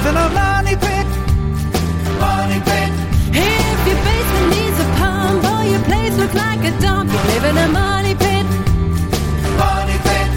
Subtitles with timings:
[0.00, 1.06] live in a money pit.
[2.18, 2.90] Money pit.
[3.36, 7.44] If your basement needs a pump or your place looks like a dump, you live
[7.44, 8.46] in a money pit.
[9.60, 10.28] Money pit.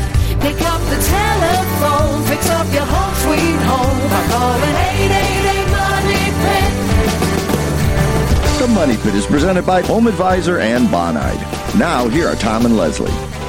[0.44, 6.72] Pick up the telephone, fix up your home sweet home by calling 888 Money Pit.
[8.60, 11.40] The Money Pit is presented by Home Advisor and Bonide.
[11.80, 13.43] Now, here are Tom and Leslie.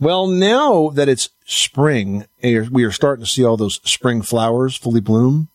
[0.01, 4.77] Well, now that it's spring, eh, we are starting to see all those spring flowers
[4.77, 5.49] fully bloom.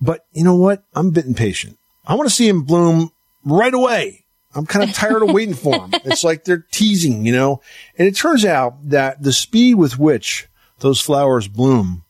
[0.00, 0.84] But you know what?
[0.94, 1.76] I'm a bit impatient.
[2.06, 3.10] I want to see them bloom
[3.44, 4.24] right away.
[4.54, 5.90] I'm kind of tired of waiting for them.
[6.04, 7.60] It's like they're teasing, you know?
[7.98, 10.46] And it turns out that the speed with which
[10.78, 12.04] those flowers bloom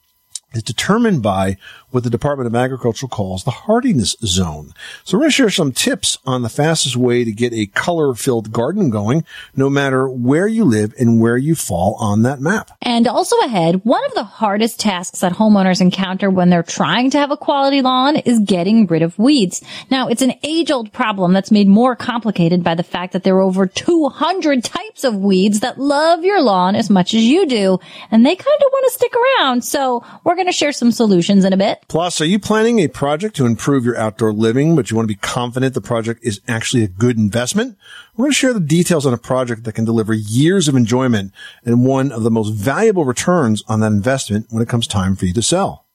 [0.52, 1.56] is determined by
[1.91, 4.72] what the Department of Agriculture calls the hardiness zone.
[5.05, 8.14] So we're going to share some tips on the fastest way to get a color
[8.14, 9.24] filled garden going,
[9.55, 12.70] no matter where you live and where you fall on that map.
[12.82, 17.19] And also ahead, one of the hardest tasks that homeowners encounter when they're trying to
[17.19, 19.62] have a quality lawn is getting rid of weeds.
[19.91, 23.42] Now, it's an age-old problem that's made more complicated by the fact that there are
[23.42, 27.78] over 200 types of weeds that love your lawn as much as you do,
[28.10, 29.64] and they kind of want to stick around.
[29.64, 31.79] So we're going to share some solutions in a bit.
[31.88, 35.14] Plus, are you planning a project to improve your outdoor living, but you want to
[35.14, 37.76] be confident the project is actually a good investment?
[38.16, 41.32] We're going to share the details on a project that can deliver years of enjoyment
[41.64, 45.26] and one of the most valuable returns on that investment when it comes time for
[45.26, 45.86] you to sell.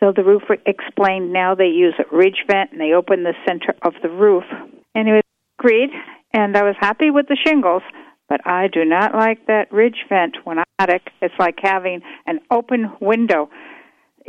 [0.00, 3.74] So the roofer explained now they use a ridge vent and they open the center
[3.82, 4.44] of the roof.
[4.96, 5.20] Anyway,
[5.58, 5.90] agreed,
[6.32, 7.82] and I was happy with the shingles,
[8.30, 11.10] but I do not like that ridge vent when I'm attic.
[11.20, 13.50] It's like having an open window.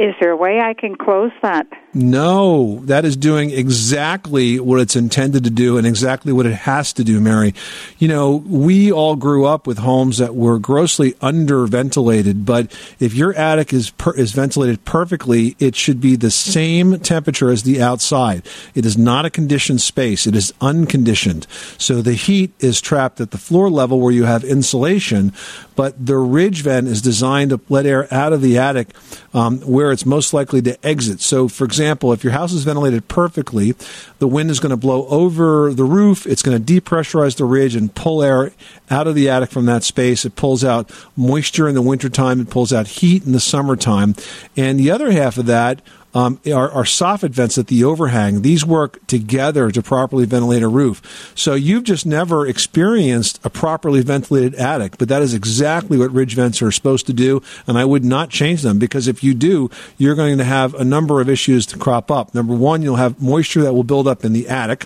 [0.02, 1.68] Is there a way I can close that?
[1.94, 6.92] No, that is doing exactly what it's intended to do and exactly what it has
[6.94, 7.54] to do, Mary.
[8.00, 13.34] You know, we all grew up with homes that were grossly underventilated, but if your
[13.36, 18.48] attic is per- is ventilated perfectly, it should be the same temperature as the outside.
[18.74, 21.46] It is not a conditioned space, it is unconditioned.
[21.78, 25.32] So the heat is trapped at the floor level where you have insulation,
[25.76, 28.96] but the ridge vent is designed to let air out of the attic
[29.34, 31.22] um, where it's most likely to exit.
[31.22, 33.76] So, for example, if your house is ventilated perfectly,
[34.20, 36.26] the wind is going to blow over the roof.
[36.26, 38.52] It's going to depressurize the ridge and pull air
[38.90, 40.26] out of the attic from that space.
[40.26, 42.42] It pulls out moisture in the wintertime.
[42.42, 44.16] It pulls out heat in the summertime.
[44.58, 45.82] And the other half of that
[46.14, 48.42] um, are, are soffit vents at the overhang.
[48.42, 51.32] These work together to properly ventilate a roof.
[51.36, 56.36] So you've just never experienced a properly ventilated attic, but that is exactly what ridge
[56.36, 57.42] vents are supposed to do.
[57.68, 60.84] And I would not change them because if you do, you're going to have a
[60.84, 62.34] number of issues to crop up.
[62.34, 64.86] Number one, you'll have moisture that will build up in the attic.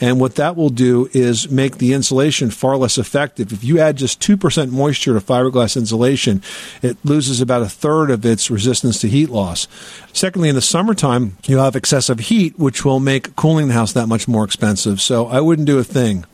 [0.00, 3.52] And what that will do is make the insulation far less effective.
[3.52, 6.42] If you add just 2% moisture to fiberglass insulation,
[6.82, 9.68] it loses about a third of its resistance to heat loss.
[10.12, 14.06] Secondly, in the summertime, you have excessive heat, which will make cooling the house that
[14.06, 15.00] much more expensive.
[15.00, 16.24] So I wouldn't do a thing.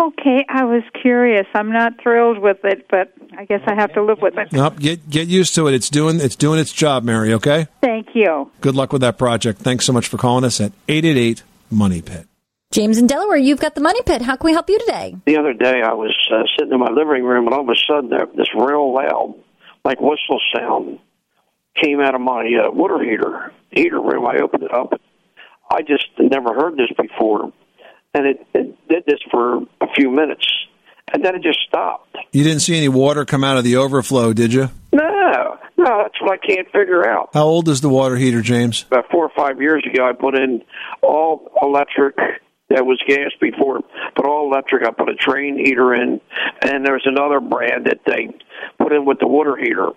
[0.00, 1.46] Okay, I was curious.
[1.54, 4.52] I'm not thrilled with it, but I guess I have to live with it.
[4.52, 5.74] Nope, get get used to it.
[5.74, 7.34] It's doing it's doing its job, Mary.
[7.34, 7.66] Okay.
[7.80, 8.50] Thank you.
[8.60, 9.60] Good luck with that project.
[9.60, 12.26] Thanks so much for calling us at eight eight eight Money Pit.
[12.70, 14.22] James in Delaware, you've got the money pit.
[14.22, 15.16] How can we help you today?
[15.26, 17.74] The other day, I was uh, sitting in my living room, and all of a
[17.74, 19.34] sudden, there, this real loud,
[19.84, 20.98] like whistle sound,
[21.82, 24.26] came out of my uh, water heater heater room.
[24.26, 24.92] I opened it up.
[25.70, 27.52] I just never heard this before,
[28.14, 30.46] and it, it did this for a few minutes,
[31.12, 32.16] and then it just stopped.
[32.32, 34.70] You didn't see any water come out of the overflow, did you?
[34.92, 37.30] No, No, that's what I can't figure out.
[37.34, 38.84] How old is the water heater, James?
[38.90, 40.62] About four or five years ago, I put in
[41.02, 42.16] all electric.
[42.70, 43.80] That was gas before,
[44.14, 44.86] but all electric.
[44.86, 46.20] I put a train heater in,
[46.62, 48.28] and there's another brand that they
[48.78, 49.88] put in with the water heater.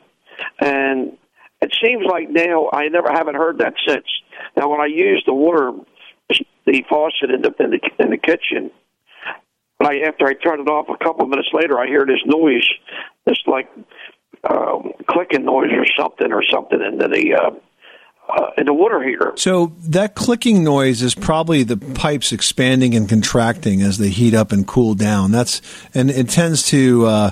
[0.60, 1.18] And
[1.62, 4.06] it seems like now I never haven't heard that since.
[4.58, 5.72] Now, when I use the water,
[6.66, 8.72] the faucet in the in the, in the kitchen,
[9.80, 12.68] I after I turn it off a couple of minutes later, I hear this noise,
[13.26, 13.70] this like
[14.50, 17.52] um, clicking noise or something or something into the uh,
[18.30, 19.34] uh, in the water heater.
[19.36, 24.52] So that clicking noise is probably the pipes expanding and contracting as they heat up
[24.52, 25.32] and cool down.
[25.32, 25.62] That's
[25.94, 27.32] and it tends to uh,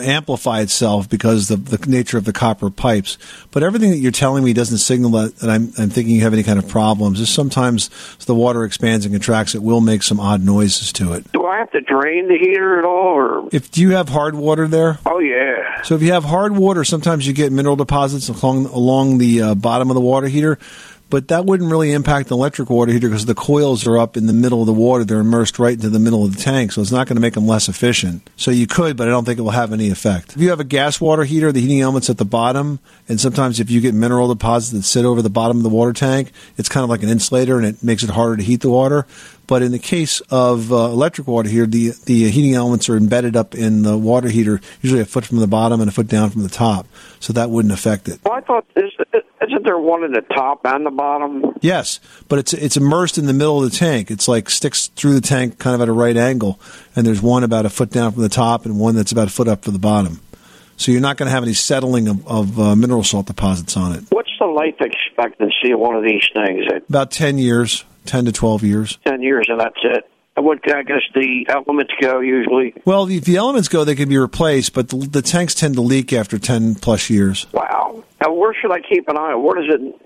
[0.00, 3.18] amplify itself because of the nature of the copper pipes.
[3.52, 6.32] But everything that you're telling me doesn't signal that, that I'm, I'm thinking you have
[6.32, 7.18] any kind of problems.
[7.18, 11.12] Just sometimes as the water expands and contracts, it will make some odd noises to
[11.12, 11.30] it.
[11.32, 14.34] Do I have to drain the heater at all, or If do you have hard
[14.34, 14.98] water there?
[15.06, 19.18] oh yeah, So if you have hard water, sometimes you get mineral deposits along along
[19.18, 20.58] the uh, bottom of the water heater,
[21.10, 24.26] but that wouldn't really impact the electric water heater because the coils are up in
[24.26, 25.04] the middle of the water.
[25.04, 27.34] They're immersed right into the middle of the tank, so it's not going to make
[27.34, 28.28] them less efficient.
[28.36, 30.34] So you could, but I don't think it will have any effect.
[30.34, 33.60] If you have a gas water heater, the heating element's at the bottom, and sometimes
[33.60, 36.68] if you get mineral deposits that sit over the bottom of the water tank, it's
[36.68, 39.06] kind of like an insulator and it makes it harder to heat the water.
[39.46, 43.36] But in the case of uh, electric water heater, the the heating elements are embedded
[43.36, 46.30] up in the water heater, usually a foot from the bottom and a foot down
[46.30, 46.86] from the top,
[47.20, 48.20] so that wouldn't affect it.
[48.24, 48.90] well I thought is
[49.46, 51.56] isn't there one in the top and the bottom?
[51.60, 54.10] Yes, but it's it's immersed in the middle of the tank.
[54.10, 56.58] It's like sticks through the tank, kind of at a right angle,
[56.96, 59.30] and there's one about a foot down from the top and one that's about a
[59.30, 60.20] foot up from the bottom.
[60.76, 63.94] So you're not going to have any settling of, of uh, mineral salt deposits on
[63.94, 64.04] it.
[64.10, 66.64] What's the life expectancy of one of these things?
[66.88, 68.98] About ten years, ten to twelve years.
[69.06, 70.10] ten years, and that's it.
[70.36, 72.74] What I guess the elements go usually.
[72.84, 75.80] Well, if the elements go, they can be replaced, but the, the tanks tend to
[75.80, 77.46] leak after ten plus years.
[77.52, 78.02] Wow.
[78.20, 79.32] Now, where should I keep an eye?
[79.32, 79.42] on?
[79.44, 80.00] Where does it?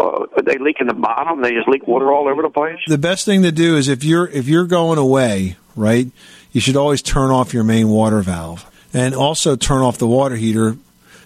[0.00, 1.42] Uh, they leak in the bottom.
[1.42, 2.78] They just leak water all over the place.
[2.86, 6.06] The best thing to do is if you're if you're going away, right?
[6.52, 8.64] You should always turn off your main water valve,
[8.94, 10.76] and also turn off the water heater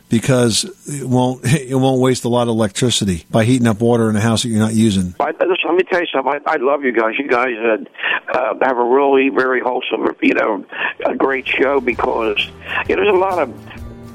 [0.08, 4.16] because it won't it won't waste a lot of electricity by heating up water in
[4.16, 5.14] a house that you're not using.
[5.20, 6.40] I, listen, let me tell you something.
[6.46, 7.14] I, I love you guys.
[7.18, 10.64] You guys uh, uh, have a really very wholesome, you know,
[11.06, 12.38] a great show because
[12.88, 13.52] you know, there's a lot of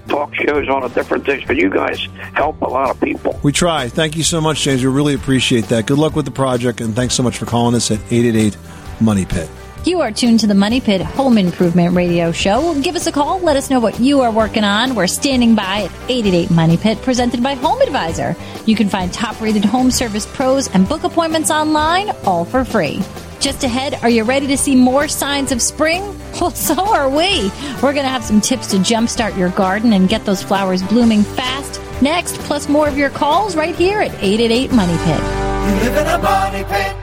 [0.07, 3.39] talk shows on different things, but you guys help a lot of people.
[3.41, 3.87] We try.
[3.89, 4.83] Thank you so much, James.
[4.83, 5.87] We really appreciate that.
[5.87, 8.35] Good luck with the project, and thanks so much for calling us at eight eight
[8.35, 8.57] eight
[8.99, 9.49] Money Pit.
[9.85, 12.79] You are tuned to the Money Pit Home Improvement Radio Show.
[12.79, 13.41] Give us a call.
[13.41, 14.95] Let us know what you are working on.
[14.95, 18.33] We're standing by at 888 Money Pit, presented by Home Advisor.
[18.65, 23.01] You can find top rated home service pros and book appointments online, all for free.
[23.41, 26.17] Just ahead, are you ready to see more signs of spring?
[26.41, 27.51] Well, so are we.
[27.75, 31.23] We're going to have some tips to jumpstart your garden and get those flowers blooming
[31.23, 31.79] fast.
[32.01, 35.19] Next, plus more of your calls right here at 888 Money Pit.
[35.19, 37.02] You live in a money pit.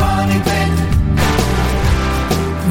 [0.00, 0.70] Money pit.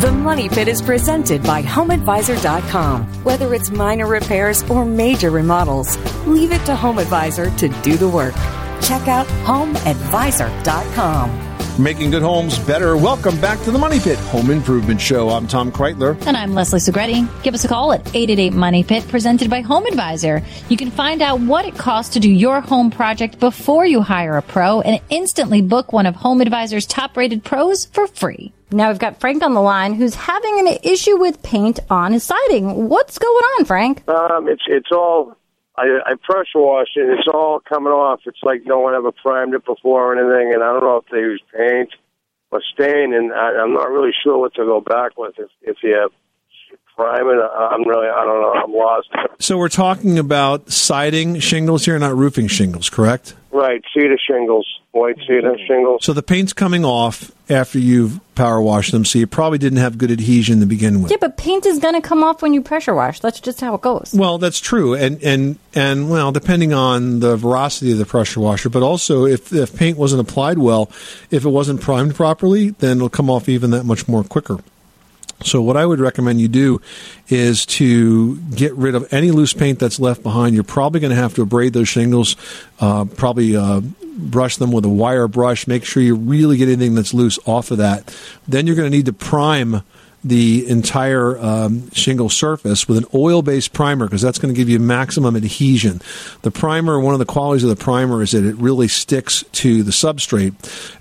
[0.01, 3.03] The Money Pit is presented by HomeAdvisor.com.
[3.23, 8.33] Whether it's minor repairs or major remodels, leave it to HomeAdvisor to do the work.
[8.81, 11.42] Check out HomeAdvisor.com.
[11.79, 12.95] Making good homes better.
[12.95, 15.29] Welcome back to the Money Pit Home Improvement Show.
[15.29, 16.15] I'm Tom Kraeutler.
[16.27, 17.27] And I'm Leslie Segrete.
[17.41, 20.43] Give us a call at 888 Money Pit, presented by Home Advisor.
[20.69, 24.37] You can find out what it costs to do your home project before you hire
[24.37, 28.53] a pro and instantly book one of Home Advisor's top rated pros for free.
[28.71, 32.23] Now we've got Frank on the line who's having an issue with paint on his
[32.23, 32.87] siding.
[32.87, 34.07] What's going on, Frank?
[34.07, 35.35] Um, it's it's all
[35.75, 37.09] I, I pressure washed it.
[37.09, 38.21] It's all coming off.
[38.25, 40.53] It's like no one ever primed it before or anything.
[40.53, 41.89] And I don't know if they use paint
[42.51, 45.33] or stain, and I, I'm not really sure what to go back with.
[45.39, 46.11] If if you have
[46.95, 48.53] prime it, I'm really I don't know.
[48.53, 49.09] I'm lost.
[49.39, 53.35] So we're talking about siding shingles here, not roofing shingles, correct?
[53.51, 56.03] Right, cedar shingles, white cedar shingles.
[56.03, 59.97] So the paint's coming off after you've power washed them, so you probably didn't have
[59.97, 61.11] good adhesion to begin with.
[61.11, 63.19] Yeah, but paint is going to come off when you pressure wash.
[63.19, 64.11] That's just how it goes.
[64.15, 68.69] Well, that's true, and and and well, depending on the veracity of the pressure washer,
[68.69, 70.89] but also if if paint wasn't applied well,
[71.29, 74.57] if it wasn't primed properly, then it'll come off even that much more quicker.
[75.43, 76.81] So what I would recommend you do
[77.27, 80.55] is to get rid of any loose paint that's left behind.
[80.55, 82.35] You're probably going to have to abrade those shingles,
[82.79, 83.81] uh, probably uh,
[84.15, 85.67] brush them with a wire brush.
[85.67, 88.15] Make sure you really get anything that's loose off of that.
[88.47, 89.83] Then you're going to need to prime
[90.23, 94.79] the entire um, shingle surface with an oil-based primer because that's going to give you
[94.79, 96.01] maximum adhesion.
[96.43, 99.83] The primer, one of the qualities of the primer is that it really sticks to
[99.83, 100.53] the substrate,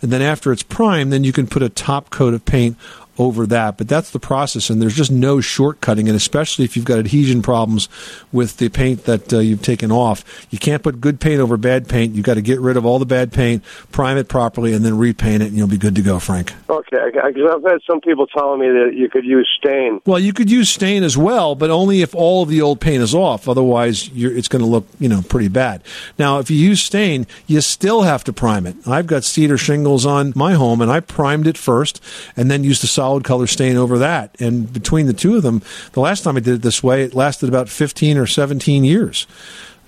[0.02, 2.76] and then after it's primed, then you can put a top coat of paint
[3.18, 3.76] over that.
[3.78, 6.06] But that's the process, and there's just no shortcutting.
[6.06, 7.88] And especially if you've got adhesion problems
[8.32, 11.88] with the paint that uh, you've taken off, you can't put good paint over bad
[11.88, 12.14] paint.
[12.14, 14.96] You've got to get rid of all the bad paint, prime it properly, and then
[14.96, 16.52] repaint it, and you'll be good to go, Frank.
[16.68, 20.00] Okay, because I've had some people telling me that you could use stain.
[20.06, 23.02] Well, you could use stain as well, but only if all of the old paint
[23.02, 23.48] is off.
[23.48, 25.82] Otherwise, you're, it's going to look, you know, pretty bad.
[26.18, 28.76] Now, if you use stain, you still have to prime it.
[28.86, 32.02] I've got cedar shingles on my home, and I primed it first,
[32.36, 34.40] and then used a solid color stain over that.
[34.40, 37.14] And between the two of them, the last time I did it this way, it
[37.14, 39.26] lasted about 15 or 17 years.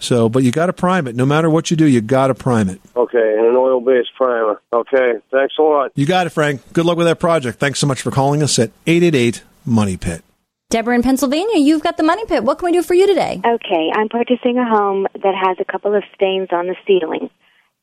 [0.00, 1.14] So, but you got to prime it.
[1.14, 2.80] No matter what you do, you got to prime it.
[2.96, 4.60] Okay, and an oil-based primer.
[4.72, 5.92] Okay, thanks a lot.
[5.94, 6.72] You got it, Frank.
[6.72, 7.60] Good luck with that project.
[7.60, 10.24] Thanks so much for calling us at 888 Money Pit.
[10.70, 12.42] Deborah in Pennsylvania, you've got the money pit.
[12.42, 13.40] What can we do for you today?
[13.46, 17.30] Okay, I'm purchasing a home that has a couple of stains on the ceiling.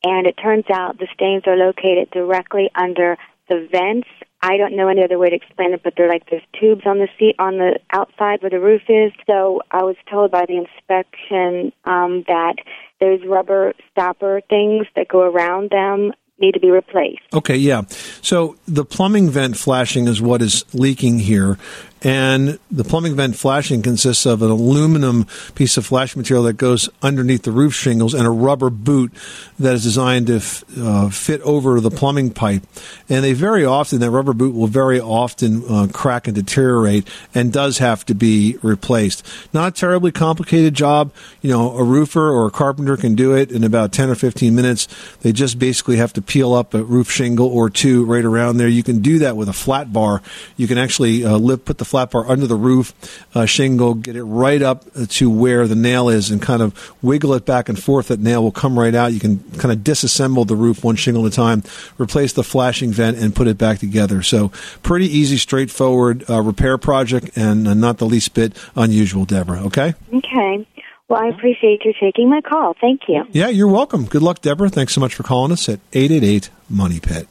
[0.04, 3.16] And it turns out the stains are located directly under
[3.48, 4.08] the vents.
[4.42, 6.98] I don't know any other way to explain it, but they're like there's tubes on
[6.98, 9.12] the seat on the outside where the roof is.
[9.26, 12.56] So I was told by the inspection um, that
[12.98, 17.22] there's rubber stopper things that go around them need to be replaced.
[17.32, 17.82] Okay, yeah.
[18.20, 21.58] So the plumbing vent flashing is what is leaking here.
[22.04, 26.88] And the plumbing vent flashing consists of an aluminum piece of flash material that goes
[27.00, 29.12] underneath the roof shingles and a rubber boot
[29.60, 32.64] that is designed to f- uh, fit over the plumbing pipe.
[33.08, 37.52] And they very often, that rubber boot will very often uh, crack and deteriorate and
[37.52, 39.24] does have to be replaced.
[39.52, 41.12] Not a terribly complicated job.
[41.40, 44.56] You know, a roofer or a carpenter can do it in about 10 or 15
[44.56, 44.88] minutes.
[45.20, 48.68] They just basically have to peel up a roof shingle or two right around there.
[48.68, 50.22] You can do that with a flat bar.
[50.56, 52.94] You can actually uh, lift, put the flat bar under the roof
[53.34, 57.34] uh, shingle, get it right up to where the nail is, and kind of wiggle
[57.34, 58.08] it back and forth.
[58.08, 59.12] That nail will come right out.
[59.12, 61.62] You can kind of disassemble the roof one shingle at a time,
[61.98, 64.22] replace the flashing vent, and put it back together.
[64.22, 64.50] So
[64.82, 69.62] pretty easy, straightforward uh, repair project, and uh, not the least bit unusual, Deborah.
[69.64, 69.94] Okay.
[70.12, 70.66] Okay.
[71.12, 72.74] Well, I appreciate you taking my call.
[72.80, 73.24] Thank you.
[73.32, 74.06] Yeah, you're welcome.
[74.06, 74.70] Good luck, Deborah.
[74.70, 77.28] Thanks so much for calling us at 888 Money Pit.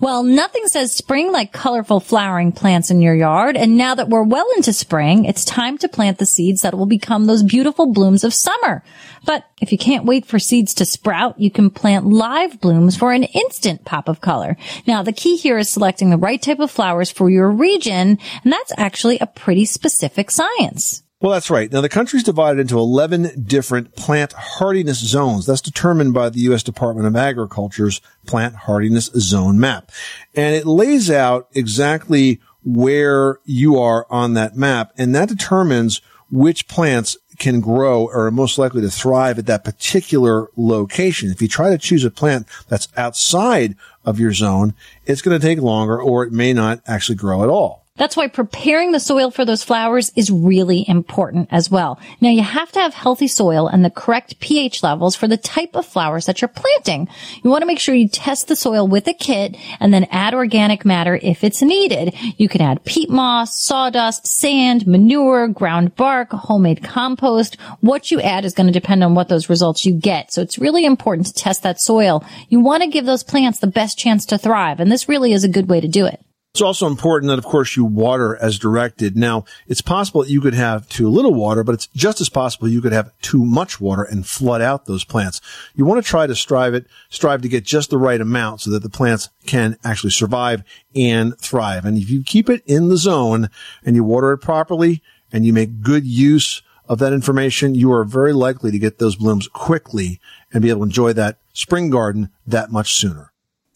[0.00, 3.56] Well, nothing says spring like colorful flowering plants in your yard.
[3.56, 6.86] And now that we're well into spring, it's time to plant the seeds that will
[6.86, 8.82] become those beautiful blooms of summer.
[9.24, 13.12] But if you can't wait for seeds to sprout, you can plant live blooms for
[13.12, 14.56] an instant pop of color.
[14.88, 18.18] Now, the key here is selecting the right type of flowers for your region.
[18.42, 21.04] And that's actually a pretty specific science.
[21.20, 21.70] Well, that's right.
[21.70, 25.44] Now, the country's divided into 11 different plant hardiness zones.
[25.44, 26.62] That's determined by the U.S.
[26.62, 29.92] Department of Agriculture's plant hardiness zone map.
[30.34, 34.92] And it lays out exactly where you are on that map.
[34.96, 36.00] And that determines
[36.30, 41.30] which plants can grow or are most likely to thrive at that particular location.
[41.30, 44.74] If you try to choose a plant that's outside of your zone,
[45.04, 47.84] it's going to take longer or it may not actually grow at all.
[48.00, 52.00] That's why preparing the soil for those flowers is really important as well.
[52.22, 55.76] Now you have to have healthy soil and the correct pH levels for the type
[55.76, 57.08] of flowers that you're planting.
[57.44, 60.32] You want to make sure you test the soil with a kit and then add
[60.32, 62.14] organic matter if it's needed.
[62.38, 67.60] You can add peat moss, sawdust, sand, manure, ground bark, homemade compost.
[67.80, 70.32] What you add is going to depend on what those results you get.
[70.32, 72.24] So it's really important to test that soil.
[72.48, 75.44] You want to give those plants the best chance to thrive and this really is
[75.44, 76.24] a good way to do it.
[76.52, 79.16] It's also important that, of course, you water as directed.
[79.16, 82.66] Now, it's possible that you could have too little water, but it's just as possible
[82.66, 85.40] you could have too much water and flood out those plants.
[85.76, 88.70] You want to try to strive it, strive to get just the right amount so
[88.72, 91.84] that the plants can actually survive and thrive.
[91.84, 93.48] And if you keep it in the zone
[93.84, 95.02] and you water it properly
[95.32, 99.14] and you make good use of that information, you are very likely to get those
[99.14, 100.20] blooms quickly
[100.52, 103.29] and be able to enjoy that spring garden that much sooner.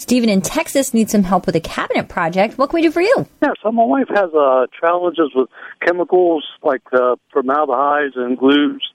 [0.05, 2.59] Stephen in Texas needs some help with a cabinet project.
[2.59, 3.27] What can we do for you?
[3.41, 5.49] Yeah, so my wife has uh, challenges with
[5.81, 8.87] chemicals like uh, formaldehydes and glues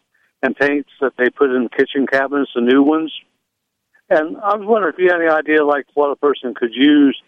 [0.43, 3.11] and paints that they put in kitchen cabinets, the new ones.
[4.11, 7.19] And I was wondering if you had any idea, like what a person could use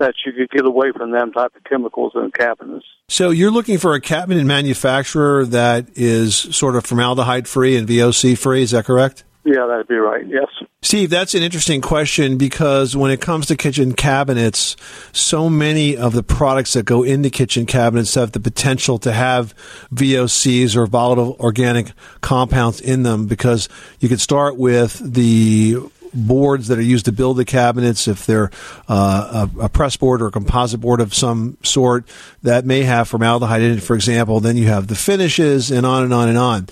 [0.00, 2.86] that you could get away from them type of chemicals in cabinets.
[3.08, 8.36] So you're looking for a cabinet manufacturer that is sort of formaldehyde free and VOC
[8.36, 8.62] free.
[8.62, 9.22] Is that correct?
[9.48, 10.26] Yeah, that'd be right.
[10.28, 10.48] Yes.
[10.82, 14.76] Steve, that's an interesting question because when it comes to kitchen cabinets,
[15.12, 19.54] so many of the products that go into kitchen cabinets have the potential to have
[19.94, 25.78] VOCs or volatile organic compounds in them because you could start with the
[26.12, 28.50] boards that are used to build the cabinets, if they're
[28.88, 32.06] uh, a, a, press board or a composite board of some sort
[32.42, 36.04] that may have formaldehyde in it, for example, then you have the finishes and on
[36.04, 36.68] and on and on.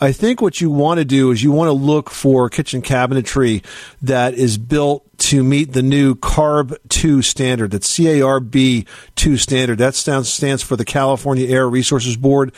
[0.00, 3.64] I think what you want to do is you want to look for kitchen cabinetry
[4.02, 7.72] that is built to meet the new CARB 2 standard.
[7.72, 9.78] That's CARB 2 standard.
[9.78, 12.52] That stands, for the California Air Resources Board.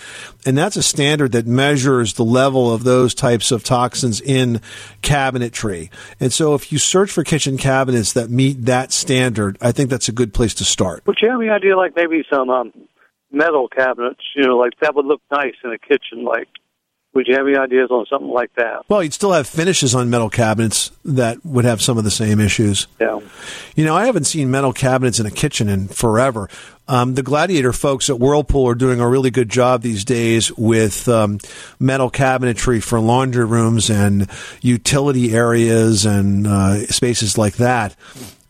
[0.47, 4.61] And that's a standard that measures the level of those types of toxins in
[5.02, 5.90] cabinetry.
[6.21, 10.09] And so if you search for kitchen cabinets that meet that standard, I think that's
[10.09, 11.07] a good place to start.
[11.07, 12.73] Would you have any idea, like maybe some um,
[13.33, 16.49] metal cabinets, you know, like that would look nice in a kitchen, like
[17.12, 18.83] would you have any ideas on something like that?
[18.88, 22.38] Well, you'd still have finishes on metal cabinets that would have some of the same
[22.38, 22.87] issues.
[23.00, 23.21] Yeah.
[23.75, 26.49] You know, I haven't seen metal cabinets in a kitchen in forever.
[26.87, 31.09] Um, the Gladiator folks at Whirlpool are doing a really good job these days with
[31.09, 31.38] um,
[31.79, 34.29] metal cabinetry for laundry rooms and
[34.61, 37.95] utility areas and uh, spaces like that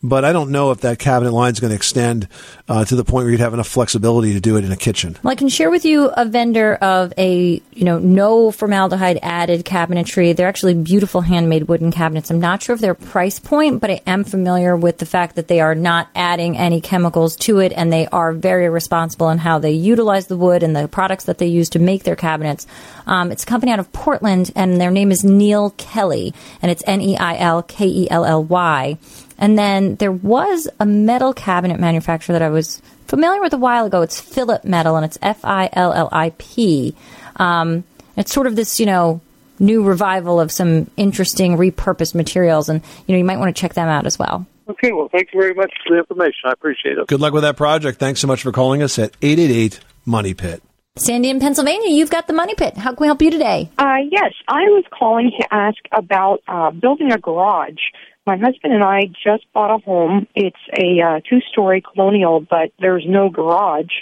[0.03, 2.27] but I don't know if that cabinet line is going to extend
[2.67, 5.17] uh, to the point where you'd have enough flexibility to do it in a kitchen.
[5.23, 9.65] Well, I can share with you a vendor of a you know no formaldehyde added
[9.65, 10.35] cabinetry.
[10.35, 12.31] They're actually beautiful handmade wooden cabinets.
[12.31, 15.47] I'm not sure of their price point, but I am familiar with the fact that
[15.47, 19.59] they are not adding any chemicals to it, and they are very responsible in how
[19.59, 22.65] they utilize the wood and the products that they use to make their cabinets.
[23.11, 26.81] Um, it's a company out of Portland, and their name is Neil Kelly, and it's
[26.87, 28.97] N E I L K E L L Y.
[29.37, 33.85] And then there was a metal cabinet manufacturer that I was familiar with a while
[33.85, 34.01] ago.
[34.01, 36.95] It's Philip Metal, and it's F I L L I P.
[37.35, 37.83] Um,
[38.15, 39.19] it's sort of this, you know,
[39.59, 43.73] new revival of some interesting repurposed materials, and you know, you might want to check
[43.73, 44.45] them out as well.
[44.69, 46.43] Okay, well, thank you very much for the information.
[46.45, 47.07] I appreciate it.
[47.07, 47.99] Good luck with that project.
[47.99, 50.63] Thanks so much for calling us at 888 Money Pit.
[50.97, 52.75] Sandy in Pennsylvania, you've got the Money Pit.
[52.75, 53.69] How can we help you today?
[53.77, 57.79] Uh, yes, I was calling to ask about uh, building a garage.
[58.27, 60.27] My husband and I just bought a home.
[60.35, 63.93] It's a uh, two-story colonial, but there's no garage,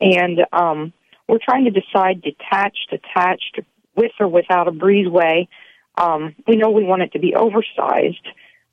[0.00, 0.92] and um,
[1.28, 3.60] we're trying to decide detached, attached,
[3.94, 5.46] with or without a breezeway.
[5.96, 8.26] Um, we know we want it to be oversized,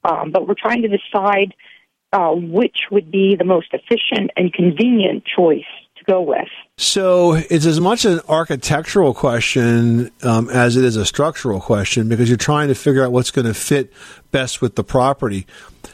[0.04, 1.54] um, but we're trying to decide
[2.14, 6.48] uh, which would be the most efficient and convenient choice to go with.
[6.78, 12.30] So it's as much an architectural question um, as it is a structural question because
[12.30, 13.92] you're trying to figure out what's going to fit
[14.32, 15.46] best with the property.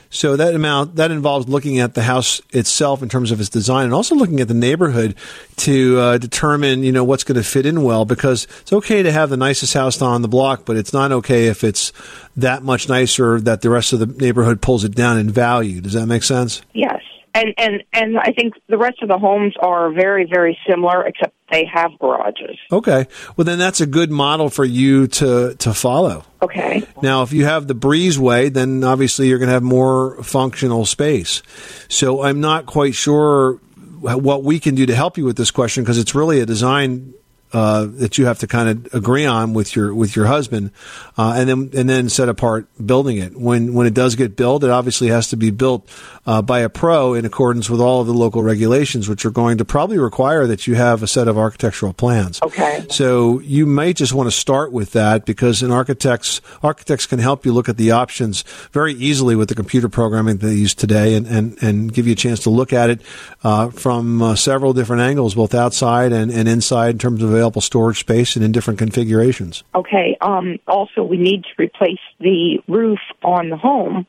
[0.10, 3.86] So that amount that involves looking at the house itself in terms of its design,
[3.86, 5.15] and also looking at the neighborhood
[5.58, 8.06] to uh, determine you know what's going to fit in well.
[8.06, 11.48] Because it's okay to have the nicest house on the block, but it's not okay
[11.48, 11.91] if it's
[12.38, 15.82] that much nicer that the rest of the neighborhood pulls it down in value.
[15.82, 16.62] Does that make sense?
[16.74, 17.02] Yes
[17.36, 21.36] and and and I think the rest of the homes are very very similar, except
[21.52, 22.58] they have garages.
[22.71, 26.24] Okay, well then that's a good model for you to to follow.
[26.41, 26.84] Okay.
[27.02, 31.41] Now, if you have the breezeway, then obviously you're going to have more functional space.
[31.89, 33.60] So I'm not quite sure
[34.00, 37.13] what we can do to help you with this question because it's really a design
[37.54, 40.72] uh, that you have to kind of agree on with your with your husband,
[41.18, 43.38] uh, and then and then set apart building it.
[43.38, 45.88] When when it does get built, it obviously has to be built
[46.26, 49.58] uh, by a pro in accordance with all of the local regulations, which are going
[49.60, 52.42] to probably require that you have a set of architectural plans.
[52.42, 52.86] Okay.
[52.90, 57.46] So you might just want to start with that because an architects architects can help
[57.46, 61.28] you look at the options very easily with the computer programming they use today, and
[61.28, 63.02] and, and give you a chance to look at it
[63.44, 67.62] uh, from uh, several different angles, both outside and, and inside in terms of available
[67.62, 69.63] storage space and in different configurations.
[69.74, 70.17] Okay.
[70.21, 74.08] Um, also, we need to replace the roof on the home.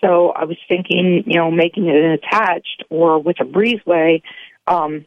[0.00, 4.22] So I was thinking, you know, making it attached or with a breezeway,
[4.66, 5.04] um,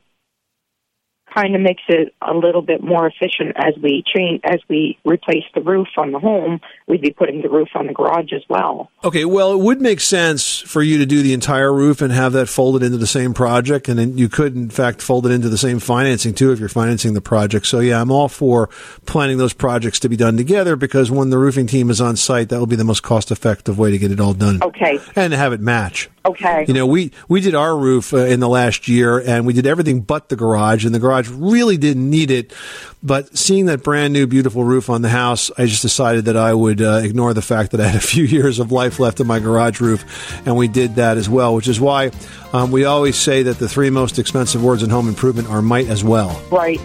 [1.34, 5.44] kind of makes it a little bit more efficient as we change as we replace
[5.56, 6.60] the roof on the home.
[6.88, 8.92] We'd be putting the roof on the garage as well.
[9.04, 12.34] Okay, well, it would make sense for you to do the entire roof and have
[12.34, 15.50] that folded into the same project, and then you could, in fact, fold it into
[15.50, 17.66] the same financing too if you're financing the project.
[17.66, 18.70] So, yeah, I'm all for
[19.06, 22.50] planning those projects to be done together because when the roofing team is on site,
[22.50, 24.62] that will be the most cost-effective way to get it all done.
[24.62, 26.10] Okay, and have it match.
[26.26, 26.64] Okay.
[26.68, 29.68] You know, we we did our roof uh, in the last year, and we did
[29.68, 32.54] everything but the garage, and the garage really didn't need it.
[33.02, 36.54] But seeing that brand new, beautiful roof on the house, I just decided that I
[36.54, 39.28] would uh, ignore the fact that I had a few years of life left in
[39.28, 40.06] my garage roof,
[40.46, 41.56] and we did that as well.
[41.56, 42.12] Which is why
[42.54, 45.88] um, we always say that the three most expensive words in home improvement are might
[45.88, 46.42] as well.
[46.52, 46.80] Right.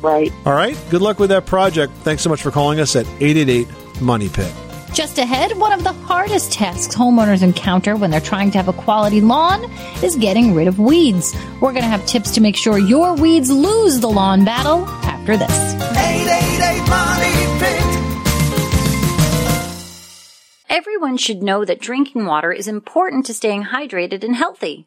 [0.00, 0.32] Right.
[0.44, 0.76] All right.
[0.90, 1.92] Good luck with that project.
[2.02, 3.68] Thanks so much for calling us at eight eight eight
[4.00, 4.52] Money Pit.
[4.94, 8.74] Just ahead, one of the hardest tasks homeowners encounter when they're trying to have a
[8.74, 9.64] quality lawn
[10.02, 11.34] is getting rid of weeds.
[11.62, 15.38] We're going to have tips to make sure your weeds lose the lawn battle after
[15.38, 15.50] this.
[15.50, 17.92] 888 Money Pit.
[20.68, 24.86] Everyone should know that drinking water is important to staying hydrated and healthy.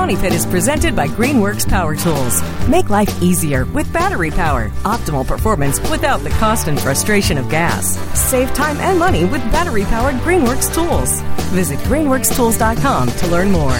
[0.00, 2.40] Money Pit is presented by Greenworks Power Tools.
[2.66, 4.70] Make life easier with battery power.
[4.82, 7.98] Optimal performance without the cost and frustration of gas.
[8.18, 11.20] Save time and money with battery powered Greenworks tools.
[11.50, 13.78] Visit greenworkstools.com to learn more.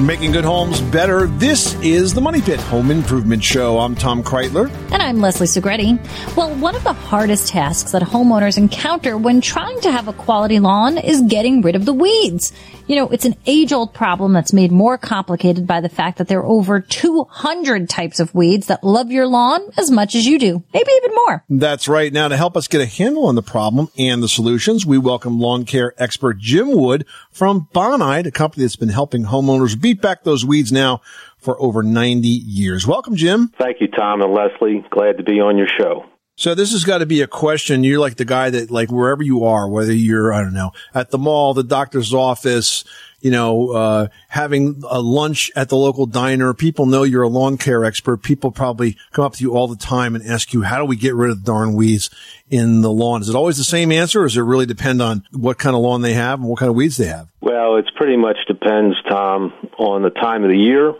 [0.00, 1.26] Making good homes better.
[1.26, 3.80] This is the Money Pit Home Improvement Show.
[3.80, 4.70] I'm Tom Kraeutler.
[4.92, 5.98] And I'm Leslie Segrete.
[6.36, 10.60] Well, one of the hardest tasks that homeowners encounter when trying to have a quality
[10.60, 12.52] lawn is getting rid of the weeds.
[12.88, 16.28] You know, it's an age old problem that's made more complicated by the fact that
[16.28, 20.38] there are over 200 types of weeds that love your lawn as much as you
[20.38, 20.62] do.
[20.72, 21.44] Maybe even more.
[21.50, 22.12] That's right.
[22.12, 25.40] Now, to help us get a handle on the problem and the solutions, we welcome
[25.40, 30.22] lawn care expert Jim Wood from Bonide, a company that's been helping homeowners beat back
[30.22, 31.00] those weeds now
[31.38, 32.86] for over 90 years.
[32.86, 33.48] Welcome, Jim.
[33.58, 34.84] Thank you, Tom and Leslie.
[34.90, 36.06] Glad to be on your show.
[36.38, 37.82] So this has got to be a question.
[37.82, 41.10] You're like the guy that, like, wherever you are, whether you're, I don't know, at
[41.10, 42.84] the mall, the doctor's office,
[43.20, 47.56] you know, uh, having a lunch at the local diner, people know you're a lawn
[47.56, 48.18] care expert.
[48.18, 50.96] People probably come up to you all the time and ask you, how do we
[50.96, 52.10] get rid of the darn weeds
[52.50, 53.22] in the lawn?
[53.22, 55.80] Is it always the same answer or does it really depend on what kind of
[55.80, 57.28] lawn they have and what kind of weeds they have?
[57.40, 60.92] Well, it's pretty much depends, Tom, on the time of the year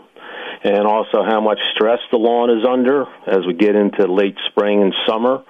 [0.67, 4.81] and also how much stress the lawn is under as we get into late spring
[4.81, 5.43] and summer.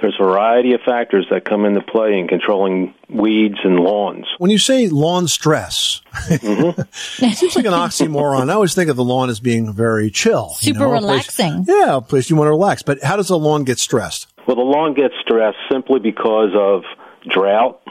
[0.00, 4.26] There's a variety of factors that come into play in controlling weeds and lawns.
[4.38, 6.80] When you say lawn stress, mm-hmm.
[7.24, 8.50] it seems like an oxymoron.
[8.50, 10.48] I always think of the lawn as being very chill.
[10.60, 11.64] you Super know, a place- relaxing.
[11.68, 12.82] yeah, a place you want to relax.
[12.82, 14.32] But how does the lawn get stressed?
[14.46, 16.82] Well, the lawn gets stressed simply because of
[17.30, 17.81] drought,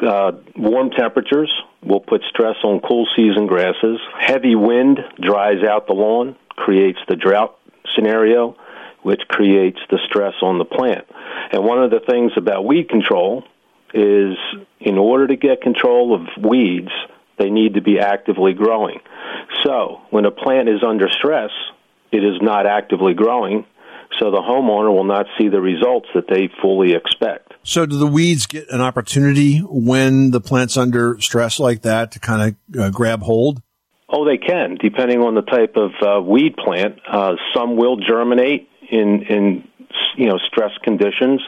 [0.00, 1.52] uh, warm temperatures
[1.82, 4.00] will put stress on cool season grasses.
[4.18, 7.56] Heavy wind dries out the lawn, creates the drought
[7.94, 8.56] scenario,
[9.02, 11.06] which creates the stress on the plant.
[11.52, 13.44] And one of the things about weed control
[13.92, 14.36] is
[14.80, 16.90] in order to get control of weeds,
[17.38, 19.00] they need to be actively growing.
[19.62, 21.50] So when a plant is under stress,
[22.12, 23.66] it is not actively growing,
[24.18, 27.53] so the homeowner will not see the results that they fully expect.
[27.64, 32.20] So do the weeds get an opportunity when the plant's under stress like that to
[32.20, 33.62] kind of uh, grab hold?
[34.08, 37.00] Oh, they can, depending on the type of uh, weed plant.
[37.10, 39.68] Uh, some will germinate in in
[40.16, 41.40] you know stress conditions,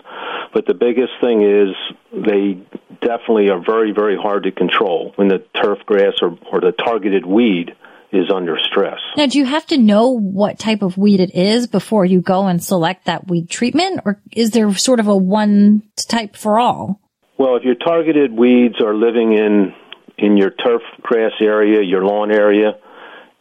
[0.55, 1.75] but the biggest thing is
[2.13, 2.59] they
[3.03, 7.27] definitely are very very hard to control when the turf grass or, or the targeted
[7.27, 7.77] weed
[8.13, 8.99] is under stress.
[9.17, 12.47] Now, do you have to know what type of weed it is before you go
[12.47, 17.01] and select that weed treatment, or is there sort of a one type for all?
[17.39, 19.75] Well, if your targeted weeds are living in
[20.19, 22.79] in your turf grass area, your lawn area,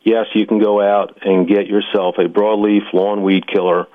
[0.04, 3.88] yes, you can go out and get yourself a broadleaf lawn weed killer,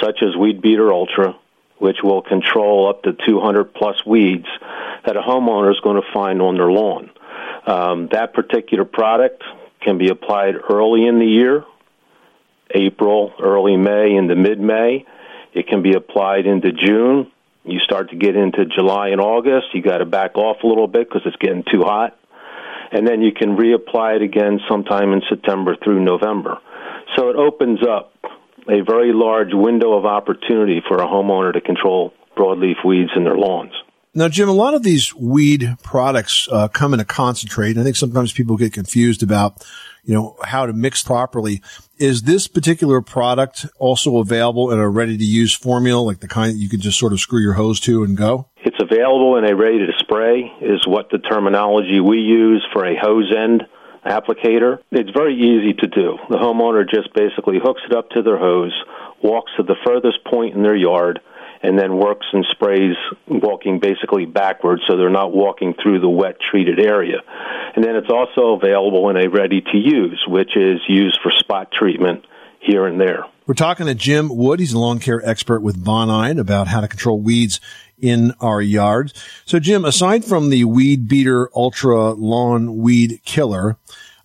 [0.00, 1.36] such as Weed Beater Ultra,
[1.78, 4.46] which will control up to 200 plus weeds
[5.06, 7.10] that a homeowner is going to find on their lawn.
[7.66, 9.42] Um, that particular product
[9.84, 11.64] can be applied early in the year,
[12.74, 15.06] April, early May, into mid May.
[15.52, 17.30] It can be applied into June.
[17.64, 19.68] You start to get into July and August.
[19.72, 22.18] You got to back off a little bit because it's getting too hot.
[22.90, 26.58] And then you can reapply it again sometime in September through November.
[27.16, 28.12] So it opens up
[28.68, 33.36] a very large window of opportunity for a homeowner to control broadleaf weeds in their
[33.36, 33.72] lawns.
[34.16, 37.70] Now, Jim, a lot of these weed products uh, come in a concentrate.
[37.70, 39.66] and I think sometimes people get confused about,
[40.04, 41.60] you know, how to mix properly.
[41.98, 46.52] Is this particular product also available in a ready to use formula, like the kind
[46.52, 48.46] that you can just sort of screw your hose to and go?
[48.58, 52.96] It's available in a ready to spray, is what the terminology we use for a
[52.96, 53.64] hose end
[54.06, 54.78] applicator.
[54.92, 56.18] It's very easy to do.
[56.30, 58.74] The homeowner just basically hooks it up to their hose,
[59.24, 61.18] walks to the furthest point in their yard,
[61.64, 62.94] and then works and sprays
[63.26, 67.22] walking basically backwards so they're not walking through the wet treated area.
[67.74, 71.72] And then it's also available in a ready to use, which is used for spot
[71.72, 72.26] treatment
[72.60, 73.24] here and there.
[73.46, 74.60] We're talking to Jim Wood.
[74.60, 77.60] He's a lawn care expert with Bonide about how to control weeds
[77.98, 79.14] in our yards.
[79.46, 83.78] So Jim, aside from the Weed Beater Ultra Lawn Weed Killer,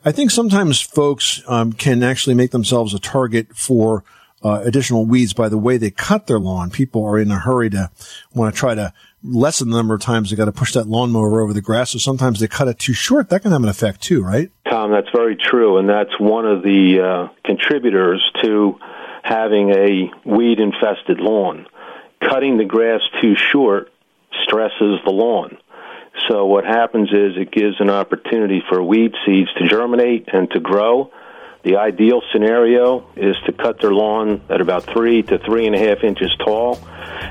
[0.04, 4.04] I think sometimes folks um, can actually make themselves a target for
[4.44, 6.70] uh, additional weeds by the way they cut their lawn.
[6.70, 7.92] People are in a hurry to
[8.34, 11.42] want to try to lessen the number of times they got to push that lawnmower
[11.42, 11.92] over the grass.
[11.92, 13.30] So sometimes they cut it too short.
[13.30, 14.50] That can have an effect too, right?
[14.70, 18.80] Tom, that's very true, and that's one of the uh, contributors to
[19.24, 21.68] having a weed infested lawn.
[22.22, 23.92] Cutting the grass too short
[24.44, 25.58] stresses the lawn.
[26.28, 30.60] So what happens is it gives an opportunity for weed seeds to germinate and to
[30.60, 31.12] grow
[31.64, 35.80] the ideal scenario is to cut their lawn at about three to three and a
[35.80, 36.80] half inches tall,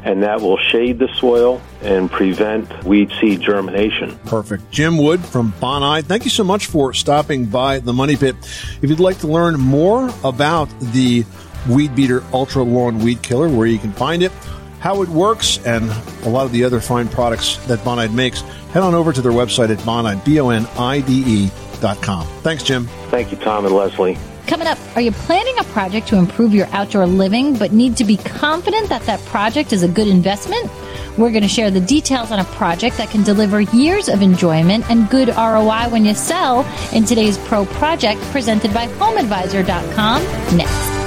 [0.04, 4.18] and that will shade the soil and prevent weed seed germination.
[4.26, 4.70] Perfect.
[4.70, 8.36] Jim Wood from Bonide, thank you so much for stopping by the Money Pit.
[8.82, 11.24] If you'd like to learn more about the
[11.68, 14.32] Weed Beater Ultra Lawn Weed Killer, where you can find it,
[14.80, 15.90] how it works, and
[16.24, 19.32] a lot of the other fine products that Bonide makes, head on over to their
[19.32, 21.67] website at Bonide, B-O-N-I-D-E dot
[22.02, 22.26] com.
[22.42, 22.86] Thanks, Jim.
[23.10, 24.16] Thank you, Tom and Leslie.
[24.46, 28.04] Coming up, are you planning a project to improve your outdoor living but need to
[28.04, 30.70] be confident that that project is a good investment?
[31.18, 34.88] We're going to share the details on a project that can deliver years of enjoyment
[34.90, 36.64] and good ROI when you sell
[36.94, 40.22] in today's Pro Project presented by HomeAdvisor.com
[40.56, 40.98] next.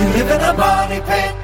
[0.00, 1.34] You live in a money pit.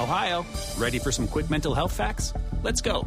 [0.00, 0.46] Ohio,
[0.78, 2.32] ready for some quick mental health facts?
[2.62, 3.06] Let's go.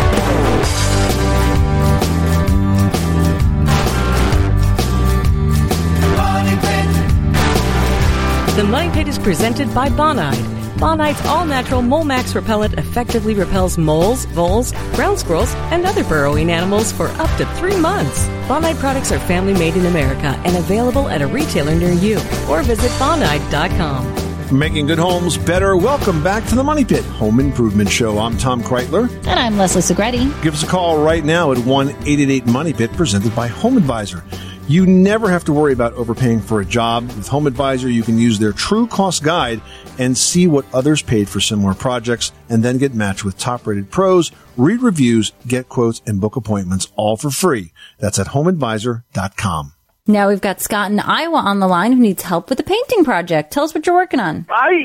[8.61, 10.37] The Money Pit is presented by Bonide.
[10.77, 16.91] Bonide's all natural Molemax repellent effectively repels moles, voles, ground squirrels, and other burrowing animals
[16.91, 18.27] for up to three months.
[18.47, 22.61] Bonide products are family made in America and available at a retailer near you or
[22.61, 24.55] visit Bonide.com.
[24.55, 25.75] Making good homes better.
[25.75, 28.19] Welcome back to the Money Pit Home Improvement Show.
[28.19, 29.09] I'm Tom Kraeutler.
[29.25, 30.43] And I'm Leslie Segrete.
[30.43, 34.23] Give us a call right now at 1 888 Money Pit, presented by Home Advisor.
[34.71, 37.05] You never have to worry about overpaying for a job.
[37.07, 39.59] With Home Advisor, you can use their true cost guide
[39.99, 43.91] and see what others paid for similar projects, and then get matched with top rated
[43.91, 47.73] pros, read reviews, get quotes, and book appointments all for free.
[47.99, 49.73] That's at homeadvisor.com.
[50.07, 53.03] Now we've got Scott in Iowa on the line who needs help with a painting
[53.03, 53.51] project.
[53.51, 54.45] Tell us what you're working on.
[54.49, 54.83] I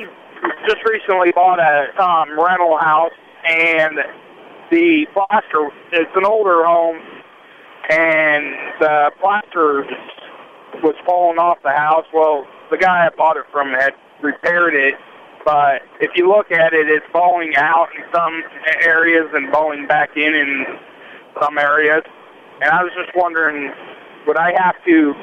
[0.66, 3.12] just recently bought a um, rental house,
[3.48, 3.98] and
[4.72, 6.98] the plaster, it's an older home,
[7.88, 8.44] and
[8.80, 9.84] the plaster
[10.82, 12.04] was falling off the house.
[12.12, 14.94] Well, the guy I bought it from had repaired it,
[15.44, 18.42] but if you look at it, it's falling out in some
[18.82, 20.66] areas and falling back in in
[21.40, 22.02] some areas.
[22.60, 23.72] And I was just wondering,
[24.26, 25.14] would I have to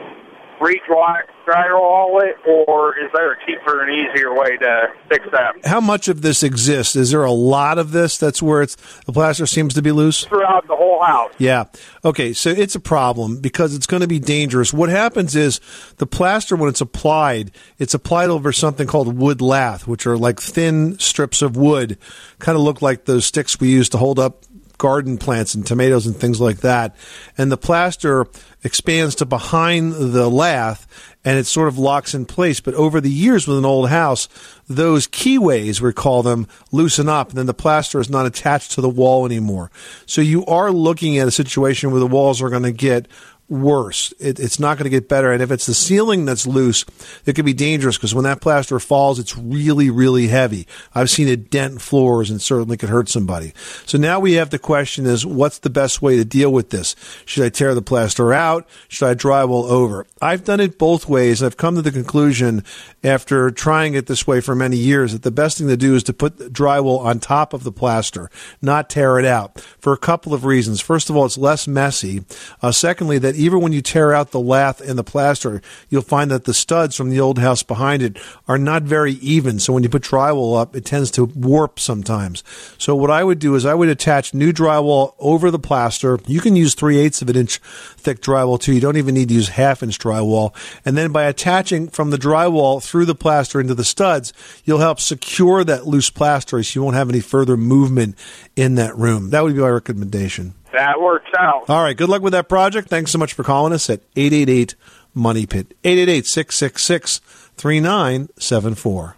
[0.64, 5.54] re-dry drywall it, or is there a cheaper and easier way to fix that?
[5.66, 6.96] How much of this exists?
[6.96, 10.24] Is there a lot of this that's where it's the plaster seems to be loose?
[10.24, 11.34] Throughout the whole house.
[11.38, 11.66] Yeah.
[12.06, 12.32] Okay.
[12.34, 14.74] So it's a problem because it's going to be dangerous.
[14.74, 15.60] What happens is
[15.98, 20.40] the plaster, when it's applied, it's applied over something called wood lath, which are like
[20.40, 21.98] thin strips of wood,
[22.40, 24.46] kind of look like those sticks we use to hold up
[24.78, 26.96] garden plants and tomatoes and things like that.
[27.38, 28.28] And the plaster
[28.64, 30.88] expands to behind the lath
[31.26, 32.60] and it sort of locks in place.
[32.60, 34.28] But over the years with an old house,
[34.68, 38.82] those keyways, we call them, loosen up and then the plaster is not attached to
[38.82, 39.72] the wall anymore.
[40.06, 43.08] So you are looking at a situation where the walls are going to get
[43.50, 44.14] worse.
[44.20, 45.32] It, it's not going to get better.
[45.32, 46.86] And if it's the ceiling that's loose,
[47.26, 50.68] it could be dangerous because when that plaster falls, it's really, really heavy.
[50.96, 53.54] I've seen it dent floors and certainly could hurt somebody.
[53.86, 56.96] So now we have the question is what's the best way to deal with this?
[57.26, 58.68] Should I tear the plaster out?
[58.88, 60.06] Should I drywall over?
[60.22, 61.44] I've done it both ways.
[61.44, 62.64] I've come to the conclusion
[63.04, 66.04] after trying it this way for many years that the best thing to do is
[66.04, 68.30] to put drywall on top of the plaster,
[68.62, 70.82] not tear it out for a couple of reasons.
[70.82, 72.24] First of all, it's less messy.
[72.62, 76.32] Uh, secondly, that even when you tear out the lath and the plaster, you'll find
[76.32, 78.18] that the studs from the old house behind it
[78.48, 79.60] are not very even.
[79.60, 82.44] So when you put drywall up, it tends to warp sometimes.
[82.78, 86.20] So what I would do is I would attach new drywall over the plaster.
[86.28, 87.58] You can use three eighths of an inch
[87.98, 88.74] thick drywall too.
[88.74, 90.56] You don't even need to use half inch drywall.
[90.86, 95.00] And then by attaching from the drywall through the plaster into the studs, you'll help
[95.00, 98.18] secure that loose plaster so you won't have any further movement
[98.56, 99.30] in that room.
[99.30, 100.54] That would be my recommendation.
[100.74, 101.70] That works out.
[101.70, 101.96] All right.
[101.96, 102.90] Good luck with that project.
[102.90, 104.76] Thanks so much for calling us at 888
[105.14, 105.76] Money Pit.
[105.84, 107.20] 888 666
[107.56, 109.18] 3974.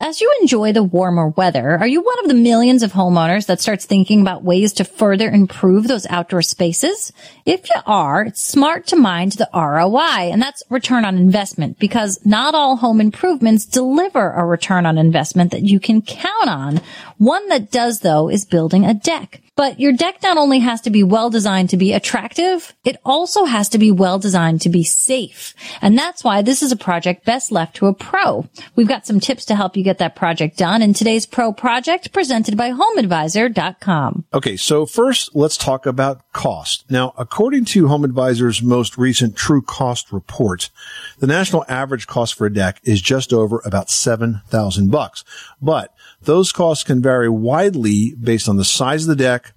[0.00, 3.60] As you enjoy the warmer weather, are you one of the millions of homeowners that
[3.60, 7.12] starts thinking about ways to further improve those outdoor spaces?
[7.46, 12.18] If you are, it's smart to mind the ROI, and that's return on investment, because
[12.26, 16.80] not all home improvements deliver a return on investment that you can count on.
[17.18, 19.40] One that does, though, is building a deck.
[19.56, 23.44] But your deck not only has to be well designed to be attractive, it also
[23.44, 25.54] has to be well designed to be safe.
[25.80, 28.48] And that's why this is a project best left to a pro.
[28.74, 32.12] We've got some tips to help you get that project done in today's pro project
[32.12, 34.24] presented by homeadvisor.com.
[34.34, 36.84] Okay, so first let's talk about cost.
[36.90, 40.70] Now, according to HomeAdvisor's most recent true cost report,
[41.20, 45.24] the national average cost for a deck is just over about 7,000 bucks.
[45.62, 49.52] But those costs can vary widely based on the size of the deck,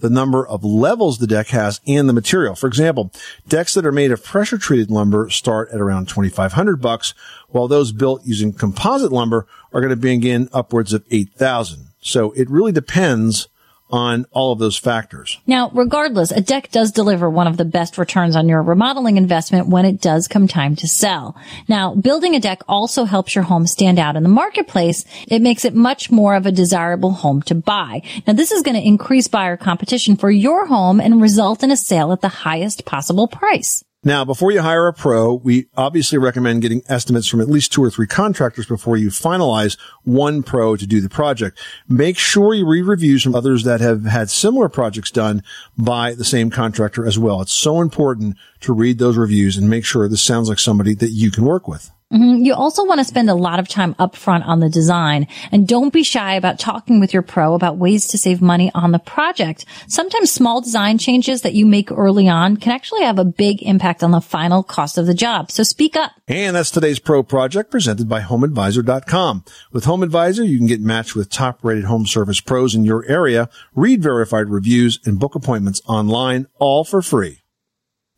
[0.00, 2.54] the number of levels the deck has, and the material.
[2.54, 3.12] For example,
[3.46, 7.14] decks that are made of pressure treated lumber start at around 2500 bucks,
[7.48, 11.88] while those built using composite lumber are going to begin upwards of 8000.
[12.00, 13.48] So it really depends
[13.92, 15.38] on all of those factors.
[15.46, 19.68] Now, regardless, a deck does deliver one of the best returns on your remodeling investment
[19.68, 21.36] when it does come time to sell.
[21.68, 25.04] Now, building a deck also helps your home stand out in the marketplace.
[25.28, 28.02] It makes it much more of a desirable home to buy.
[28.26, 31.76] Now, this is going to increase buyer competition for your home and result in a
[31.76, 33.84] sale at the highest possible price.
[34.04, 37.84] Now, before you hire a pro, we obviously recommend getting estimates from at least two
[37.84, 41.60] or three contractors before you finalize one pro to do the project.
[41.88, 45.44] Make sure you read reviews from others that have had similar projects done
[45.78, 47.40] by the same contractor as well.
[47.42, 51.10] It's so important to read those reviews and make sure this sounds like somebody that
[51.10, 51.92] you can work with.
[52.12, 52.44] Mhm.
[52.44, 55.92] You also want to spend a lot of time upfront on the design and don't
[55.92, 59.64] be shy about talking with your pro about ways to save money on the project.
[59.88, 64.02] Sometimes small design changes that you make early on can actually have a big impact
[64.02, 65.50] on the final cost of the job.
[65.50, 66.12] So speak up.
[66.28, 69.44] And that's today's pro project presented by homeadvisor.com.
[69.72, 73.04] With Home Advisor, you can get matched with top rated home service pros in your
[73.06, 77.41] area, read verified reviews and book appointments online, all for free.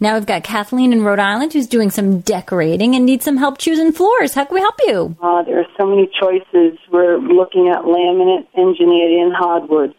[0.00, 3.58] Now we've got Kathleen in Rhode Island who's doing some decorating and needs some help
[3.58, 4.34] choosing floors.
[4.34, 5.16] How can we help you?
[5.22, 6.78] Uh, there are so many choices.
[6.90, 9.94] We're looking at laminate, engineered, and hardwood.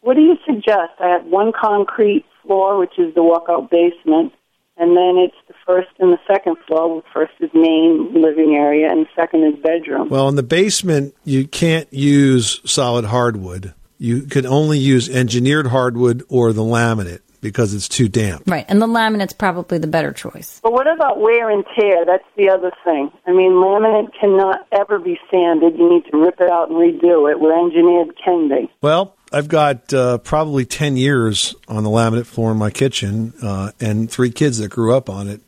[0.00, 0.92] What do you suggest?
[1.00, 4.32] I have one concrete floor, which is the walkout basement,
[4.76, 7.02] and then it's the first and the second floor.
[7.02, 10.08] The First is main living area, and second is bedroom.
[10.08, 13.74] Well, in the basement, you can't use solid hardwood.
[13.98, 18.44] You can only use engineered hardwood or the laminate because it's too damp.
[18.46, 20.60] Right, and the laminate's probably the better choice.
[20.62, 22.06] But what about wear and tear?
[22.06, 23.10] That's the other thing.
[23.26, 25.76] I mean, laminate cannot ever be sanded.
[25.76, 28.70] You need to rip it out and redo it, where engineered can be.
[28.80, 33.72] Well, I've got uh, probably 10 years on the laminate floor in my kitchen uh,
[33.80, 35.40] and three kids that grew up on it.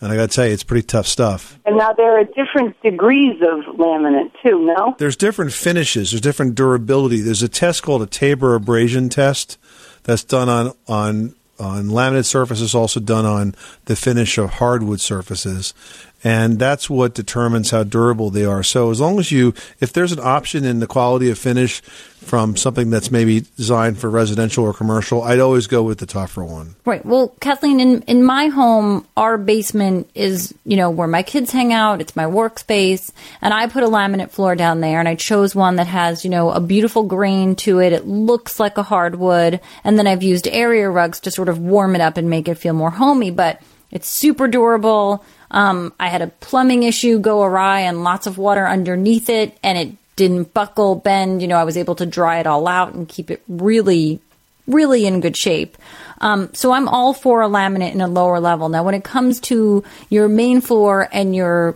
[0.00, 1.58] And I got to tell you, it's pretty tough stuff.
[1.66, 4.94] And now there are different degrees of laminate, too, no?
[4.98, 7.20] There's different finishes, there's different durability.
[7.20, 9.58] There's a test called a Taber abrasion test
[10.04, 13.54] that's done on, on on laminate surfaces, also done on
[13.84, 15.74] the finish of hardwood surfaces.
[16.22, 18.62] And that's what determines how durable they are.
[18.62, 22.56] So as long as you, if there's an option in the quality of finish from
[22.56, 26.76] something that's maybe designed for residential or commercial, I'd always go with the tougher one.
[26.84, 27.04] Right.
[27.04, 31.72] Well, Kathleen, in in my home, our basement is you know where my kids hang
[31.72, 32.02] out.
[32.02, 33.10] It's my workspace,
[33.40, 36.30] and I put a laminate floor down there, and I chose one that has you
[36.30, 37.94] know a beautiful grain to it.
[37.94, 41.94] It looks like a hardwood, and then I've used area rugs to sort of warm
[41.94, 43.30] it up and make it feel more homey.
[43.30, 45.24] But it's super durable.
[45.50, 49.76] Um, I had a plumbing issue go awry and lots of water underneath it, and
[49.76, 51.42] it didn't buckle, bend.
[51.42, 54.20] You know, I was able to dry it all out and keep it really,
[54.66, 55.76] really in good shape.
[56.20, 58.68] Um, so I'm all for a laminate in a lower level.
[58.68, 61.74] Now, when it comes to your main floor and your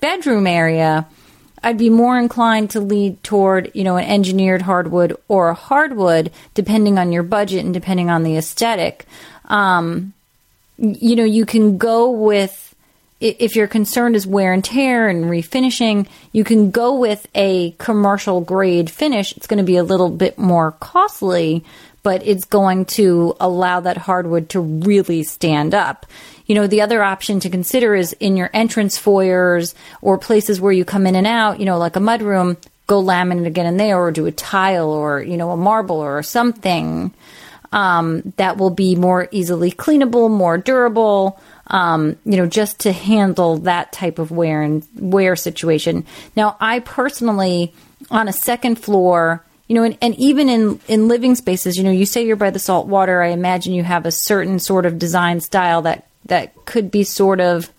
[0.00, 1.06] bedroom area,
[1.62, 6.30] I'd be more inclined to lead toward, you know, an engineered hardwood or a hardwood,
[6.52, 9.06] depending on your budget and depending on the aesthetic.
[9.46, 10.12] Um,
[10.76, 12.73] you know, you can go with
[13.24, 18.42] if your concern is wear and tear and refinishing, you can go with a commercial
[18.42, 19.34] grade finish.
[19.36, 21.64] It's going to be a little bit more costly,
[22.02, 26.04] but it's going to allow that hardwood to really stand up.
[26.44, 30.72] You know, the other option to consider is in your entrance foyers or places where
[30.72, 33.98] you come in and out, you know, like a mudroom, go laminate again in there
[33.98, 37.14] or do a tile or, you know, a marble or something
[37.72, 43.58] um, that will be more easily cleanable, more durable um, you know, just to handle
[43.58, 46.04] that type of wear and wear situation.
[46.36, 47.72] Now, I personally,
[48.10, 51.90] on a second floor, you know, and, and even in, in living spaces, you know,
[51.90, 53.22] you say you're by the salt water.
[53.22, 57.40] I imagine you have a certain sort of design style that, that could be sort
[57.40, 57.70] of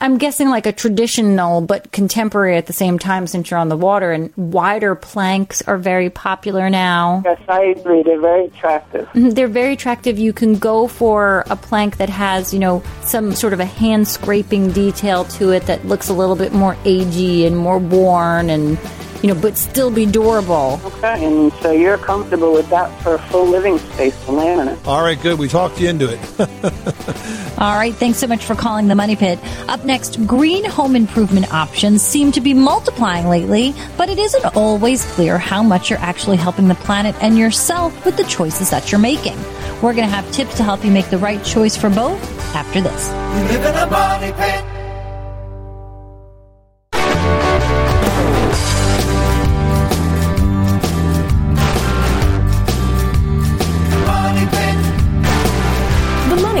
[0.00, 3.76] I'm guessing like a traditional but contemporary at the same time since you're on the
[3.76, 4.12] water.
[4.12, 7.22] And wider planks are very popular now.
[7.24, 8.02] Yes, I agree.
[8.02, 9.08] They're very attractive.
[9.14, 10.18] Mhm, They're very attractive.
[10.18, 14.08] You can go for a plank that has, you know, some sort of a hand
[14.08, 18.78] scraping detail to it that looks a little bit more agey and more worn and,
[19.22, 20.80] you know, but still be durable.
[20.84, 24.86] Okay, and so you're comfortable with that for a full living space, the laminate.
[24.86, 25.38] All right, good.
[25.38, 26.20] We talked you into it.
[27.58, 29.38] All right, thanks so much for calling the Money Pit.
[29.68, 35.04] Up next, green home improvement options seem to be multiplying lately, but it isn't always
[35.12, 39.00] clear how much you're actually helping the planet and yourself with the choices that you're
[39.00, 39.36] making.
[39.82, 42.22] We're going to have tips to help you make the right choice for both
[42.54, 43.08] after this.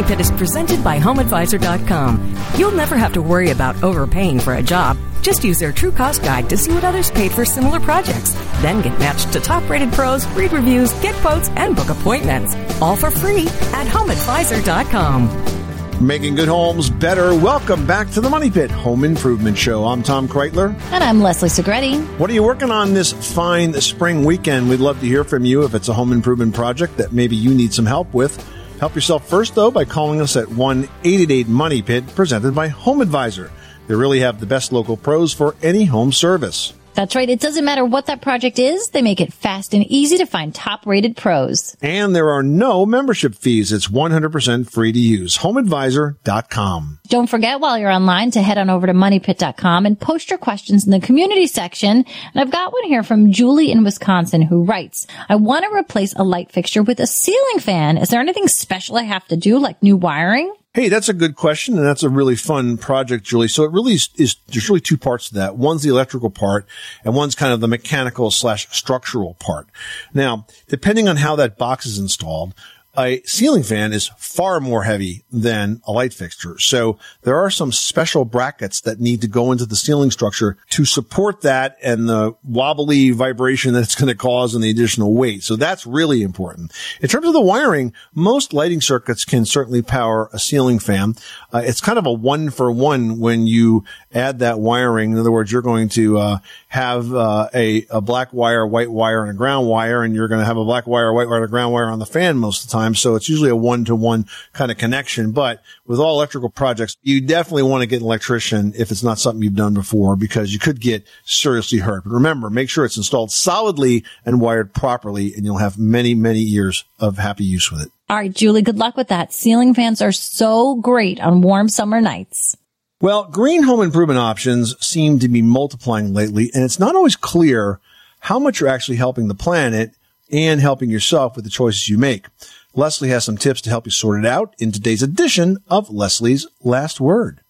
[0.08, 2.34] The Money Pit is presented by HomeAdvisor.com.
[2.56, 4.96] You'll never have to worry about overpaying for a job.
[5.20, 8.32] Just use their true cost guide to see what others paid for similar projects.
[8.62, 12.54] Then get matched to top rated pros, read reviews, get quotes, and book appointments.
[12.80, 16.06] All for free at HomeAdvisor.com.
[16.06, 17.34] Making good homes better.
[17.34, 19.84] Welcome back to the Money Pit Home Improvement Show.
[19.84, 20.74] I'm Tom Kraeutler.
[20.90, 22.02] And I'm Leslie Segrete.
[22.18, 24.70] What are you working on this fine spring weekend?
[24.70, 27.52] We'd love to hear from you if it's a home improvement project that maybe you
[27.52, 28.42] need some help with.
[28.78, 33.00] Help yourself first, though, by calling us at 1 888 Money Pit, presented by Home
[33.00, 33.50] Advisor.
[33.88, 36.72] They really have the best local pros for any home service.
[36.98, 37.30] That's right.
[37.30, 38.88] It doesn't matter what that project is.
[38.88, 41.76] They make it fast and easy to find top rated pros.
[41.80, 43.70] And there are no membership fees.
[43.70, 45.38] It's 100% free to use.
[45.38, 46.98] HomeAdvisor.com.
[47.06, 50.86] Don't forget while you're online to head on over to moneypit.com and post your questions
[50.86, 51.98] in the community section.
[51.98, 56.14] And I've got one here from Julie in Wisconsin who writes, I want to replace
[56.14, 57.96] a light fixture with a ceiling fan.
[57.98, 60.52] Is there anything special I have to do, like new wiring?
[60.78, 63.48] Hey, that's a good question, and that's a really fun project, Julie.
[63.48, 65.56] So it really is, is there's really two parts to that.
[65.56, 66.68] One's the electrical part,
[67.02, 69.66] and one's kind of the mechanical slash structural part.
[70.14, 72.54] Now, depending on how that box is installed,
[72.96, 76.58] a ceiling fan is far more heavy than a light fixture.
[76.58, 80.84] So there are some special brackets that need to go into the ceiling structure to
[80.84, 85.42] support that and the wobbly vibration that it's going to cause and the additional weight.
[85.42, 86.72] So that's really important.
[87.00, 91.14] In terms of the wiring, most lighting circuits can certainly power a ceiling fan.
[91.52, 95.12] Uh, it's kind of a one for one when you add that wiring.
[95.12, 96.38] In other words, you're going to uh,
[96.68, 100.40] have uh, a, a black wire, white wire, and a ground wire, and you're going
[100.40, 102.64] to have a black wire, white wire, and a ground wire on the fan most
[102.64, 102.94] of the time.
[102.94, 105.32] So it's usually a one to one kind of connection.
[105.32, 109.18] But with all electrical projects, you definitely want to get an electrician if it's not
[109.18, 112.04] something you've done before because you could get seriously hurt.
[112.04, 116.40] But remember, make sure it's installed solidly and wired properly, and you'll have many, many
[116.40, 117.92] years of happy use with it.
[118.10, 119.34] All right, Julie, good luck with that.
[119.34, 122.56] Ceiling fans are so great on warm summer nights.
[123.02, 127.80] Well, green home improvement options seem to be multiplying lately, and it's not always clear
[128.20, 129.92] how much you're actually helping the planet
[130.32, 132.26] and helping yourself with the choices you make.
[132.74, 136.46] Leslie has some tips to help you sort it out in today's edition of Leslie's
[136.62, 137.40] Last Word.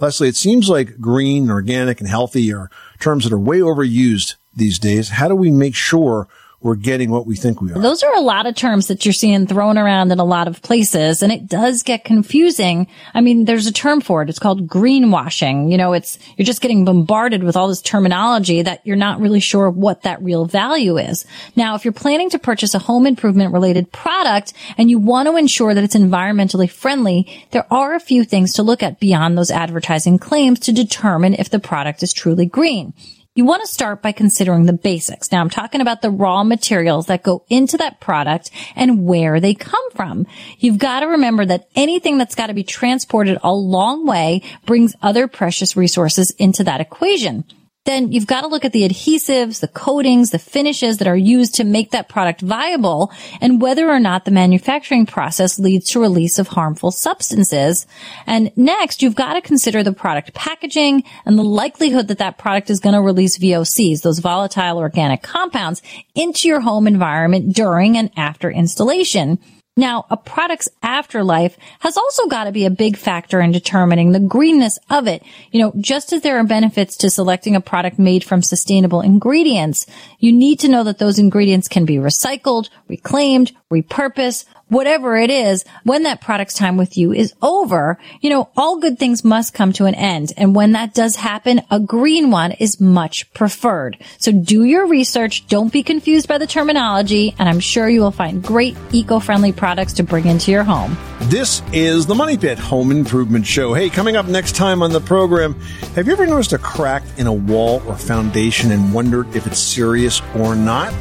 [0.00, 4.78] Leslie, it seems like green, organic, and healthy are terms that are way overused these
[4.78, 5.10] days.
[5.10, 6.26] How do we make sure
[6.66, 7.78] we're getting what we think we are?
[7.78, 10.60] Those are a lot of terms that you're seeing thrown around in a lot of
[10.62, 12.88] places and it does get confusing.
[13.14, 14.28] I mean, there's a term for it.
[14.28, 15.70] It's called greenwashing.
[15.70, 19.38] You know, it's, you're just getting bombarded with all this terminology that you're not really
[19.38, 21.24] sure what that real value is.
[21.54, 25.36] Now, if you're planning to purchase a home improvement related product and you want to
[25.36, 29.52] ensure that it's environmentally friendly, there are a few things to look at beyond those
[29.52, 32.92] advertising claims to determine if the product is truly green.
[33.36, 35.30] You want to start by considering the basics.
[35.30, 39.52] Now I'm talking about the raw materials that go into that product and where they
[39.52, 40.26] come from.
[40.58, 44.94] You've got to remember that anything that's got to be transported a long way brings
[45.02, 47.44] other precious resources into that equation
[47.86, 51.54] then you've got to look at the adhesives, the coatings, the finishes that are used
[51.54, 53.10] to make that product viable
[53.40, 57.86] and whether or not the manufacturing process leads to release of harmful substances.
[58.26, 62.70] And next, you've got to consider the product packaging and the likelihood that that product
[62.70, 65.82] is going to release VOCs, those volatile organic compounds,
[66.14, 69.38] into your home environment during and after installation.
[69.78, 74.20] Now, a product's afterlife has also got to be a big factor in determining the
[74.20, 75.22] greenness of it.
[75.50, 79.86] You know, just as there are benefits to selecting a product made from sustainable ingredients,
[80.18, 85.64] you need to know that those ingredients can be recycled, reclaimed, repurposed, whatever it is,
[85.84, 89.72] when that product's time with you is over, you know, all good things must come
[89.72, 90.32] to an end.
[90.36, 93.98] And when that does happen, a green one is much preferred.
[94.18, 95.46] So do your research.
[95.46, 97.34] Don't be confused by the terminology.
[97.38, 100.96] And I'm sure you will find great eco-friendly products to bring into your home.
[101.22, 103.72] This is the Money Pit Home Improvement Show.
[103.72, 105.58] Hey, coming up next time on the program,
[105.94, 109.58] have you ever noticed a crack in a wall or foundation and wondered if it's
[109.58, 110.92] serious or not?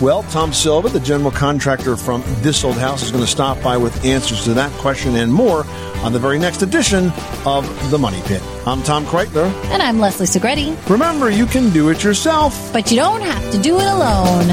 [0.00, 3.76] Well, Tom Silva, the general contractor from This Old House, is going to stop by
[3.76, 5.64] with answers to that question and more
[5.98, 7.12] on the very next edition
[7.46, 8.42] of The Money Pit.
[8.66, 9.52] I'm Tom Kraeutler.
[9.70, 10.76] And I'm Leslie Segrete.
[10.90, 12.72] Remember, you can do it yourself.
[12.72, 14.48] But you don't have to do it alone.